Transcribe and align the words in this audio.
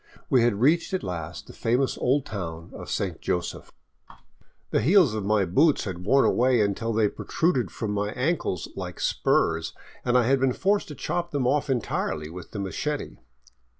We 0.31 0.41
had 0.41 0.55
reached 0.59 0.95
at 0.95 1.03
last 1.03 1.45
the 1.45 1.53
famous 1.53 1.95
old 1.95 2.25
town 2.25 2.71
of 2.73 2.89
Saint 2.89 3.21
Joseph. 3.21 3.71
The 4.71 4.81
heels 4.81 5.13
of 5.13 5.23
my 5.23 5.45
boots 5.45 5.83
had 5.83 6.05
worn 6.07 6.25
away 6.25 6.59
until 6.61 6.91
they 6.91 7.07
protruded 7.07 7.69
from 7.69 7.91
my 7.91 8.09
ankles 8.13 8.67
like 8.75 8.99
spurs, 8.99 9.75
and 10.03 10.17
I 10.17 10.23
had 10.25 10.39
been 10.39 10.53
forced 10.53 10.87
to 10.87 10.95
chop 10.95 11.29
them 11.29 11.45
off 11.45 11.69
entirely 11.69 12.31
with 12.31 12.49
the 12.49 12.57
machete. 12.57 13.17